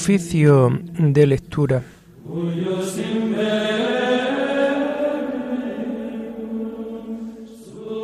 [0.00, 1.82] Oficio de lectura.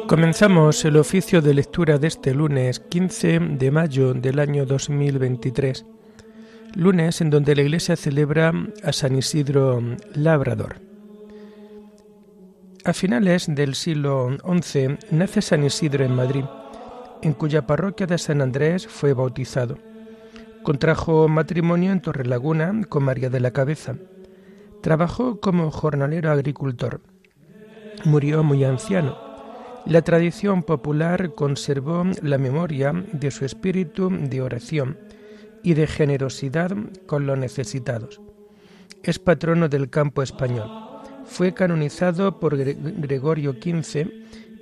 [0.08, 5.86] Comenzamos el oficio de lectura de este lunes 15 de mayo del año 2023,
[6.74, 8.52] lunes en donde la Iglesia celebra
[8.82, 9.80] a San Isidro
[10.14, 10.80] Labrador.
[12.84, 16.44] A finales del siglo XI nace San Isidro en Madrid,
[17.22, 19.93] en cuya parroquia de San Andrés fue bautizado.
[20.64, 23.94] Contrajo matrimonio en Torrelaguna con María de la Cabeza.
[24.82, 27.00] Trabajó como jornalero agricultor.
[28.04, 29.16] Murió muy anciano.
[29.86, 34.98] La tradición popular conservó la memoria de su espíritu de oración
[35.62, 36.74] y de generosidad
[37.06, 38.20] con los necesitados.
[39.04, 40.84] Es patrono del campo español
[41.24, 44.08] fue canonizado por Gregorio XV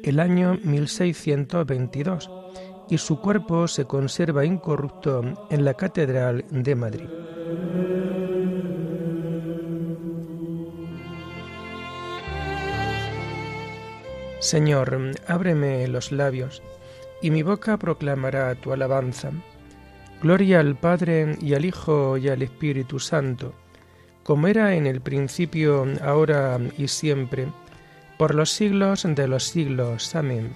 [0.05, 2.31] el año 1622
[2.89, 7.09] y su cuerpo se conserva incorrupto en la Catedral de Madrid.
[14.41, 16.63] Señor, ábreme los labios,
[17.23, 19.31] y mi boca proclamará tu alabanza.
[20.21, 23.55] Gloria al Padre y al Hijo y al Espíritu Santo
[24.23, 27.49] como era en el principio, ahora y siempre,
[28.19, 30.15] por los siglos de los siglos.
[30.15, 30.53] Amén.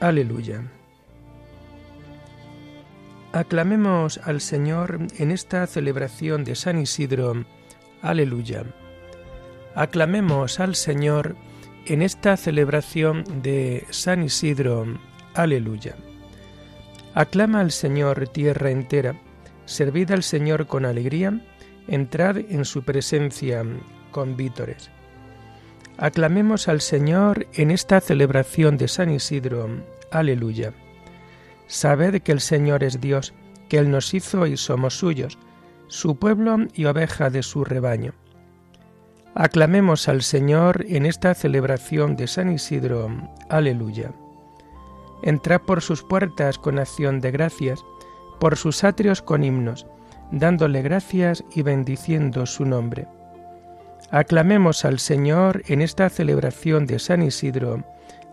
[0.00, 0.62] Aleluya.
[3.32, 7.46] Aclamemos al Señor en esta celebración de San Isidro.
[8.02, 8.64] Aleluya.
[9.74, 11.34] Aclamemos al Señor
[11.86, 14.84] en esta celebración de San Isidro.
[15.32, 15.96] Aleluya.
[17.14, 19.18] Aclama al Señor tierra entera,
[19.64, 21.40] servid al Señor con alegría,
[21.88, 23.64] entrad en su presencia
[24.10, 24.90] con vítores.
[25.96, 29.70] Aclamemos al Señor en esta celebración de San Isidro.
[30.10, 30.74] Aleluya.
[31.66, 33.34] Sabed que el Señor es Dios,
[33.68, 35.38] que Él nos hizo y somos suyos,
[35.88, 38.12] su pueblo y oveja de su rebaño.
[39.34, 43.10] Aclamemos al Señor en esta celebración de San Isidro.
[43.48, 44.12] Aleluya.
[45.22, 47.82] Entrad por sus puertas con acción de gracias,
[48.38, 49.86] por sus atrios con himnos
[50.32, 53.06] dándole gracias y bendiciendo su nombre.
[54.10, 57.84] Aclamemos al Señor en esta celebración de San Isidro.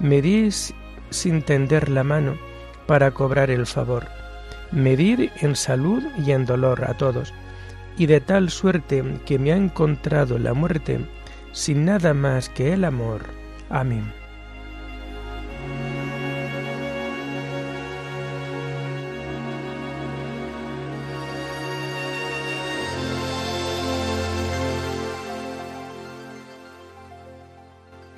[0.00, 0.74] Medís
[1.10, 2.36] sin tender la mano
[2.86, 4.06] para cobrar el favor.
[4.72, 7.32] Medir en salud y en dolor a todos,
[7.96, 11.00] y de tal suerte que me ha encontrado la muerte,
[11.52, 13.22] sin nada más que el amor.
[13.70, 14.12] Amén.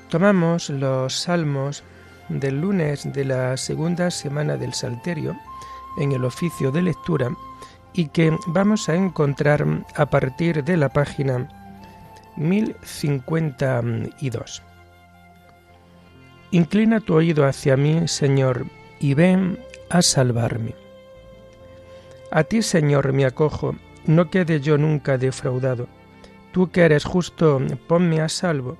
[0.08, 1.82] Tomamos los salmos
[2.28, 5.36] del lunes de la segunda semana del Salterio
[5.98, 7.30] en el oficio de lectura
[7.96, 11.48] y que vamos a encontrar a partir de la página
[12.36, 14.62] 1052.
[16.50, 18.66] Inclina tu oído hacia mí, Señor,
[19.00, 19.58] y ven
[19.90, 20.76] a salvarme.
[22.30, 23.74] A ti, Señor, me acojo,
[24.06, 25.88] no quede yo nunca defraudado.
[26.52, 28.78] Tú que eres justo, ponme a salvo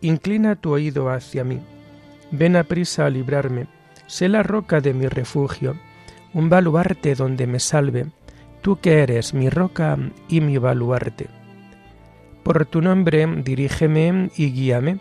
[0.00, 1.60] inclina tu oído hacia mí.
[2.30, 3.66] Ven a prisa a librarme,
[4.06, 5.76] sé la roca de mi refugio,
[6.34, 8.06] un baluarte donde me salve,
[8.66, 9.96] tú que eres mi roca
[10.28, 11.28] y mi baluarte.
[12.42, 14.98] Por tu nombre dirígeme y guíame,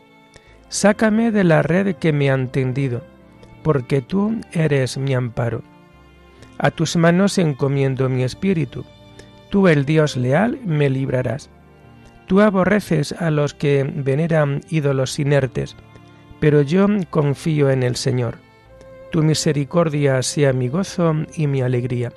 [0.69, 3.01] sácame de la red que me han tendido,
[3.63, 5.63] porque tú eres mi amparo.
[6.59, 8.85] A tus manos encomiendo mi espíritu,
[9.49, 11.49] tú el Dios leal me librarás.
[12.27, 15.75] Tú aborreces a los que veneran ídolos inertes,
[16.39, 18.35] pero yo confío en el Señor.
[19.11, 22.13] Tu misericordia sea mi gozo y mi alegría.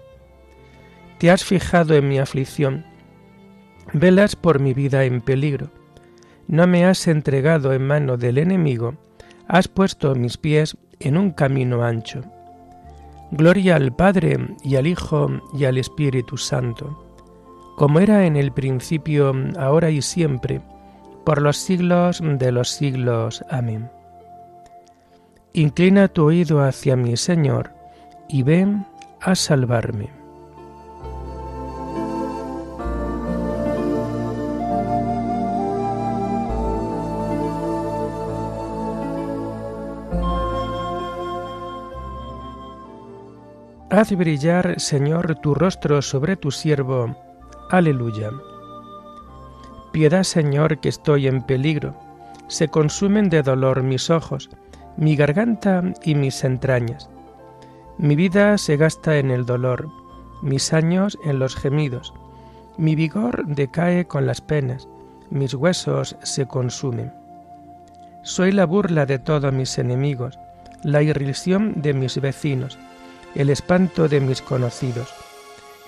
[1.18, 2.84] Te has fijado en mi aflicción,
[3.92, 5.70] velas por mi vida en peligro.
[6.46, 8.94] No me has entregado en mano del enemigo,
[9.46, 12.22] has puesto mis pies en un camino ancho.
[13.30, 17.04] Gloria al Padre y al Hijo y al Espíritu Santo
[17.78, 20.60] como era en el principio, ahora y siempre,
[21.24, 23.44] por los siglos de los siglos.
[23.50, 23.88] Amén.
[25.52, 27.70] Inclina tu oído hacia mi Señor,
[28.28, 28.84] y ven
[29.20, 30.17] a salvarme.
[43.98, 47.16] Haz brillar, Señor, tu rostro sobre tu siervo,
[47.68, 48.30] Aleluya.
[49.90, 51.96] Piedad, Señor, que estoy en peligro.
[52.46, 54.50] Se consumen de dolor mis ojos,
[54.96, 57.10] mi garganta y mis entrañas.
[57.98, 59.88] Mi vida se gasta en el dolor,
[60.42, 62.14] mis años en los gemidos.
[62.76, 64.86] Mi vigor decae con las penas,
[65.28, 67.12] mis huesos se consumen.
[68.22, 70.38] Soy la burla de todos mis enemigos,
[70.84, 72.78] la irrisión de mis vecinos,
[73.34, 75.08] el espanto de mis conocidos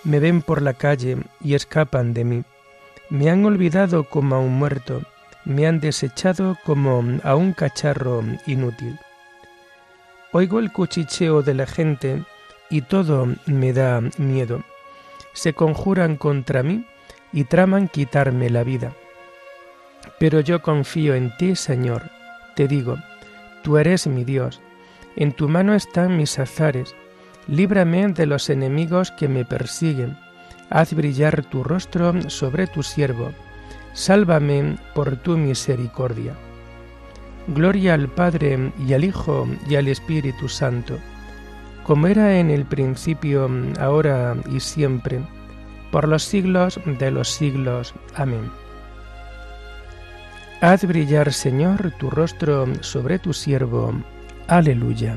[0.05, 2.43] me ven por la calle y escapan de mí.
[3.11, 5.03] Me han olvidado como a un muerto,
[5.45, 8.99] me han desechado como a un cacharro inútil.
[10.33, 12.23] Oigo el cuchicheo de la gente
[12.71, 14.63] y todo me da miedo.
[15.33, 16.87] Se conjuran contra mí
[17.33, 18.93] y traman quitarme la vida.
[20.19, 22.11] Pero yo confío en ti, Señor.
[22.55, 22.97] Te digo,
[23.63, 24.61] tú eres mi Dios.
[25.17, 26.95] En tu mano están mis azares
[27.47, 30.17] líbrame de los enemigos que me persiguen,
[30.71, 33.33] haz brillar tu rostro sobre tu siervo,
[33.93, 36.35] sálvame por tu misericordia.
[37.49, 40.99] Gloria al Padre y al Hijo y al Espíritu Santo,
[41.85, 43.51] como era en el principio,
[43.81, 45.21] ahora y siempre,
[45.91, 47.95] por los siglos de los siglos.
[48.15, 48.51] Amén.
[50.61, 53.95] Haz brillar, Señor, tu rostro sobre tu siervo.
[54.47, 55.17] Aleluya.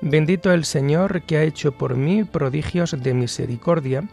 [0.00, 4.08] Bendito el Señor que ha hecho por mí prodigios de misericordia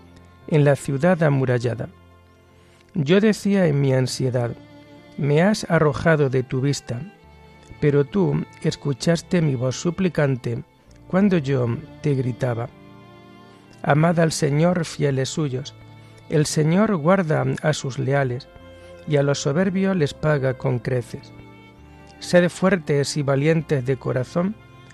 [0.48, 1.90] en la ciudad amurallada.
[2.96, 4.56] Yo decía en mi ansiedad,
[5.18, 7.02] me has arrojado de tu vista,
[7.80, 10.64] pero tú escuchaste mi voz suplicante
[11.08, 11.68] cuando yo
[12.02, 12.68] te gritaba.
[13.84, 15.76] Amad al Señor fieles suyos,
[16.30, 18.48] el Señor guarda a sus leales,
[19.08, 21.32] y a los soberbios les paga con creces.
[22.20, 24.56] Sed fuertes y valientes de corazón,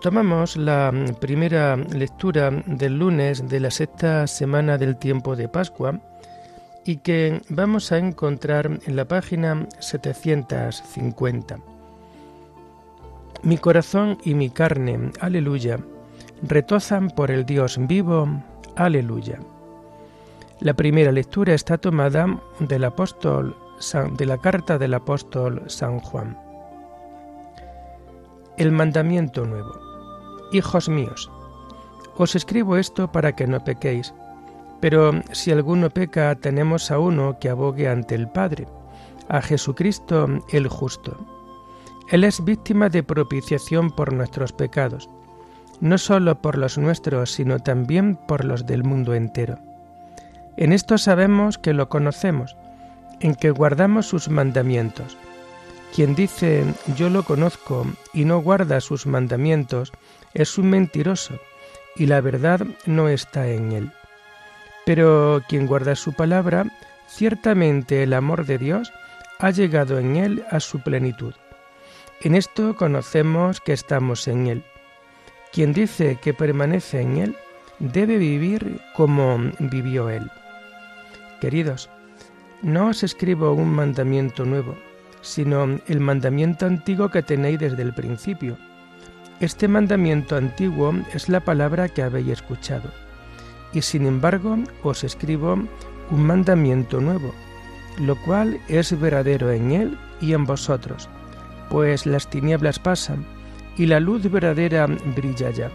[0.00, 6.00] Tomamos la primera lectura del lunes de la sexta semana del tiempo de Pascua
[6.86, 11.58] y que vamos a encontrar en la página 750.
[13.42, 15.78] Mi corazón y mi carne, aleluya,
[16.42, 18.26] retozan por el Dios vivo,
[18.76, 19.38] aleluya.
[20.60, 23.54] La primera lectura está tomada del apóstol
[24.16, 26.38] de la carta del apóstol San Juan.
[28.56, 29.89] El mandamiento nuevo.
[30.52, 31.30] Hijos míos,
[32.16, 34.12] os escribo esto para que no pequéis,
[34.80, 38.66] Pero si alguno peca, tenemos a uno que abogue ante el Padre,
[39.28, 41.16] a Jesucristo el justo.
[42.08, 45.08] Él es víctima de propiciación por nuestros pecados,
[45.80, 49.58] no solo por los nuestros, sino también por los del mundo entero.
[50.56, 52.56] En esto sabemos que lo conocemos,
[53.20, 55.16] en que guardamos sus mandamientos.
[55.94, 56.64] Quien dice
[56.96, 59.92] yo lo conozco y no guarda sus mandamientos
[60.34, 61.38] es un mentiroso,
[61.96, 63.92] y la verdad no está en él.
[64.86, 66.66] Pero quien guarda su palabra,
[67.08, 68.92] ciertamente el amor de Dios
[69.38, 71.34] ha llegado en él a su plenitud.
[72.22, 74.64] En esto conocemos que estamos en él.
[75.52, 77.36] Quien dice que permanece en él,
[77.78, 80.30] debe vivir como vivió él.
[81.40, 81.88] Queridos,
[82.62, 84.76] no os escribo un mandamiento nuevo,
[85.22, 88.58] sino el mandamiento antiguo que tenéis desde el principio.
[89.40, 92.90] Este mandamiento antiguo es la palabra que habéis escuchado,
[93.72, 95.54] y sin embargo os escribo
[96.10, 97.34] un mandamiento nuevo,
[97.98, 101.08] lo cual es verdadero en él y en vosotros,
[101.70, 103.24] pues las tinieblas pasan
[103.78, 105.70] y la luz verdadera brilla ya.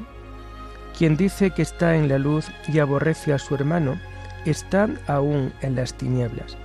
[0.95, 4.00] Quien dice que está en la luz y aborrece a su hermano,
[4.45, 6.55] está aún en las tinieblas.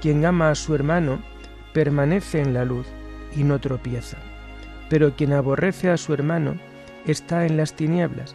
[0.00, 1.20] Quien ama a su hermano
[1.72, 2.86] permanece en la luz
[3.34, 4.29] y no tropieza.
[4.90, 6.56] Pero quien aborrece a su hermano
[7.06, 8.34] está en las tinieblas,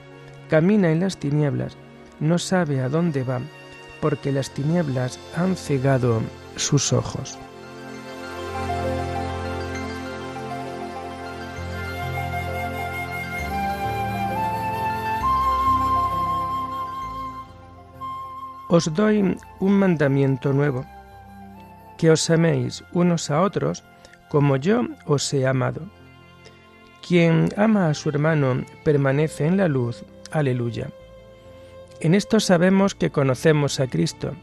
[0.49, 1.77] camina en las tinieblas,
[2.19, 3.41] no sabe a dónde va,
[4.01, 6.21] porque las tinieblas han cegado
[6.55, 7.37] sus ojos.
[18.67, 20.85] Os doy un mandamiento nuevo,
[21.97, 23.83] que os améis unos a otros
[24.29, 25.94] como yo os he amado.
[27.07, 30.03] Quien ama a su hermano permanece en la luz.
[30.31, 30.89] Aleluya.
[31.99, 34.33] En esto sabemos que conocemos a Cristo,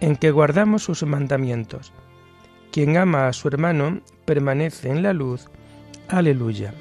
[0.00, 1.92] en que guardamos sus mandamientos.
[2.72, 5.50] Quien ama a su hermano permanece en la luz.
[6.08, 6.72] Aleluya.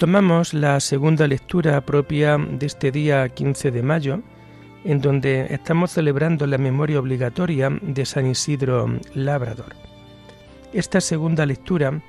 [0.00, 4.22] Tomamos la segunda lectura propia de este día 15 de mayo,
[4.82, 9.76] en donde estamos celebrando la memoria obligatoria de San Isidro Labrador.
[10.72, 12.00] Esta segunda lectura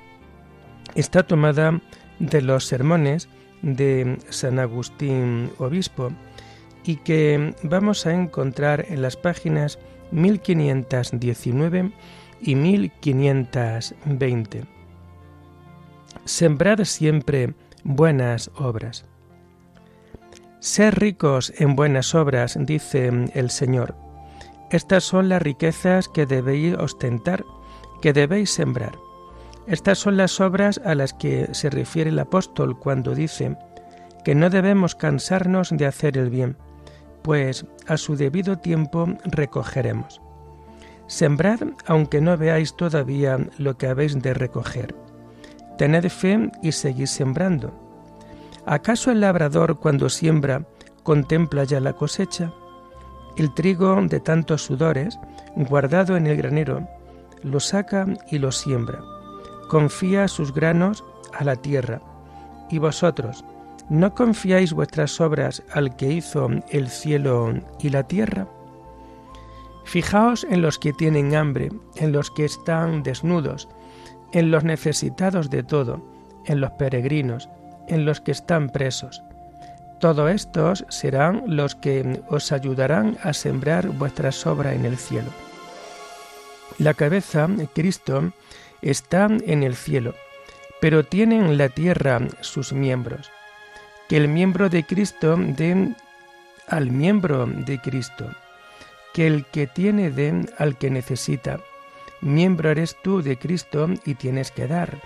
[0.94, 1.82] está tomada
[2.18, 3.28] de los sermones
[3.60, 6.12] de San Agustín Obispo
[6.86, 9.78] y que vamos a encontrar en las páginas
[10.12, 11.92] 1519
[12.40, 14.64] y 1520.
[16.24, 17.52] Sembrad siempre
[17.84, 19.04] buenas obras.
[20.60, 23.96] Ser ricos en buenas obras, dice el Señor.
[24.70, 27.44] Estas son las riquezas que debéis ostentar,
[28.00, 28.92] que debéis sembrar.
[29.66, 33.56] Estas son las obras a las que se refiere el apóstol cuando dice
[34.24, 36.56] que no debemos cansarnos de hacer el bien,
[37.22, 40.20] pues a su debido tiempo recogeremos.
[41.06, 44.94] Sembrad aunque no veáis todavía lo que habéis de recoger.
[45.82, 47.72] Tened fe y seguid sembrando.
[48.66, 50.64] ¿Acaso el labrador cuando siembra
[51.02, 52.52] contempla ya la cosecha?
[53.36, 55.18] El trigo de tantos sudores,
[55.56, 56.86] guardado en el granero,
[57.42, 59.00] lo saca y lo siembra.
[59.68, 61.02] Confía sus granos
[61.36, 62.00] a la tierra.
[62.70, 63.44] Y vosotros,
[63.90, 68.46] ¿no confiáis vuestras obras al que hizo el cielo y la tierra?
[69.82, 73.68] Fijaos en los que tienen hambre, en los que están desnudos,
[74.32, 76.02] en los necesitados de todo,
[76.46, 77.48] en los peregrinos,
[77.88, 79.22] en los que están presos.
[80.00, 85.30] Todos estos serán los que os ayudarán a sembrar vuestra sobra en el cielo.
[86.78, 88.32] La cabeza, Cristo,
[88.80, 90.14] está en el cielo,
[90.80, 93.30] pero tiene en la tierra sus miembros.
[94.08, 95.94] Que el miembro de Cristo dé
[96.66, 98.28] al miembro de Cristo,
[99.14, 101.60] que el que tiene dé al que necesita
[102.22, 104.96] Miembro eres tú de Cristo y tienes que dar.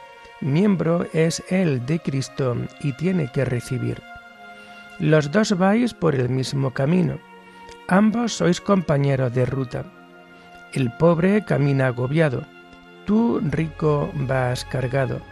[0.43, 4.03] Miembro es Él de Cristo y tiene que recibir.
[4.99, 7.19] Los dos vais por el mismo camino.
[7.89, 9.85] Ambos sois compañeros de ruta.
[10.75, 12.45] El pobre camina agobiado.
[13.07, 15.23] Tú, rico, vas cargado.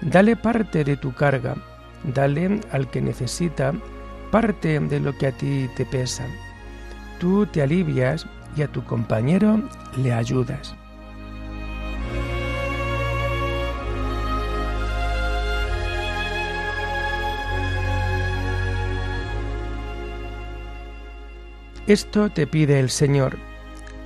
[0.00, 1.56] Dale parte de tu carga.
[2.04, 3.72] Dale al que necesita
[4.30, 6.26] parte de lo que a ti te pesa.
[7.18, 8.24] Tú te alivias
[8.56, 10.76] y a tu compañero le ayudas.
[21.88, 23.38] Esto te pide el Señor,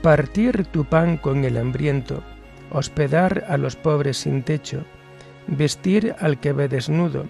[0.03, 2.23] partir tu pan con el hambriento,
[2.71, 4.85] hospedar a los pobres sin techo,
[5.49, 7.25] vestir al que ve desnudo,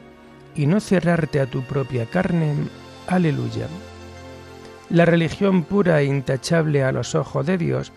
[0.54, 2.54] y no cerrarte a tu propia carne.
[3.06, 3.66] Aleluya.
[4.90, 7.90] La religión pura e intachable a los ojos de Dios,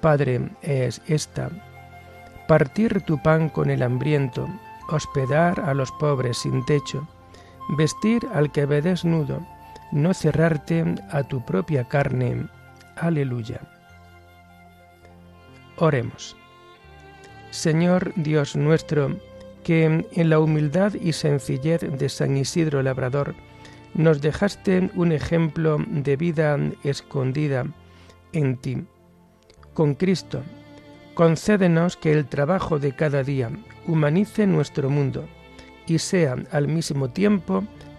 [0.00, 1.50] Padre, es esta.
[2.46, 4.46] Partir tu pan con el hambriento,
[4.90, 7.08] hospedar a los pobres sin techo,
[7.76, 9.44] vestir al que ve desnudo,
[9.96, 12.46] no cerrarte a tu propia carne.
[12.96, 13.60] Aleluya.
[15.78, 16.36] Oremos.
[17.50, 19.16] Señor Dios nuestro,
[19.64, 23.34] que en la humildad y sencillez de San Isidro Labrador
[23.94, 27.64] nos dejaste un ejemplo de vida escondida
[28.32, 28.84] en ti.
[29.72, 30.42] Con Cristo,
[31.14, 33.50] concédenos que el trabajo de cada día
[33.86, 35.26] humanice nuestro mundo
[35.86, 37.64] y sea al mismo tiempo